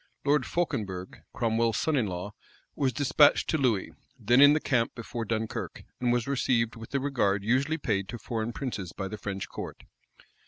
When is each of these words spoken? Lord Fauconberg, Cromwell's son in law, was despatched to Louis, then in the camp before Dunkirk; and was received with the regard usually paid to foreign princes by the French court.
Lord 0.25 0.47
Fauconberg, 0.47 1.21
Cromwell's 1.31 1.77
son 1.77 1.95
in 1.95 2.07
law, 2.07 2.33
was 2.75 2.91
despatched 2.91 3.47
to 3.51 3.59
Louis, 3.59 3.91
then 4.19 4.41
in 4.41 4.53
the 4.53 4.59
camp 4.59 4.95
before 4.95 5.25
Dunkirk; 5.25 5.83
and 5.99 6.11
was 6.11 6.25
received 6.25 6.75
with 6.75 6.89
the 6.89 6.99
regard 6.99 7.43
usually 7.43 7.77
paid 7.77 8.09
to 8.09 8.17
foreign 8.17 8.51
princes 8.51 8.93
by 8.93 9.07
the 9.07 9.19
French 9.19 9.47
court. 9.47 9.83